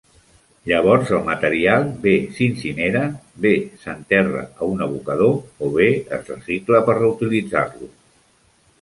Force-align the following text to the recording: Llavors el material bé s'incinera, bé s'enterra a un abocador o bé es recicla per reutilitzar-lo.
Llavors 0.69 1.11
el 1.17 1.19
material 1.27 1.85
bé 2.05 2.13
s'incinera, 2.37 3.03
bé 3.45 3.53
s'enterra 3.85 4.43
a 4.49 4.73
un 4.75 4.83
abocador 4.89 5.39
o 5.69 5.73
bé 5.79 5.93
es 6.19 6.35
recicla 6.37 6.85
per 6.91 7.01
reutilitzar-lo. 7.05 7.97